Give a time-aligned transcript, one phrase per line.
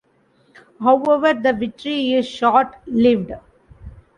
[0.79, 3.33] However, the victory is short-lived.